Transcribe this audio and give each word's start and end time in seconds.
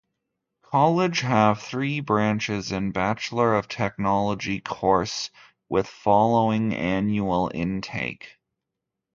College 0.63 1.19
have 1.19 1.61
three 1.61 1.99
branches 1.99 2.71
in 2.71 2.89
Bachelor 2.91 3.53
of 3.53 3.67
Technology 3.67 4.59
course 4.59 5.29
with 5.69 5.85
following 5.87 6.73
annual 6.73 7.51
intake. 7.53 8.39